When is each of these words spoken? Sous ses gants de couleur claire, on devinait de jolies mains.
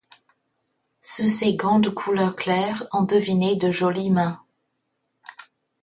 Sous 1.03 1.27
ses 1.27 1.55
gants 1.55 1.77
de 1.79 1.89
couleur 1.89 2.35
claire, 2.35 2.87
on 2.91 3.03
devinait 3.03 3.55
de 3.55 3.69
jolies 3.69 4.09
mains. 4.09 4.43